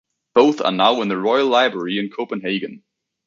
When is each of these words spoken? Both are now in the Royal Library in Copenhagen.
Both 0.33 0.61
are 0.61 0.71
now 0.71 1.03
in 1.03 1.09
the 1.09 1.17
Royal 1.19 1.45
Library 1.45 1.99
in 1.99 2.09
Copenhagen. 2.09 2.81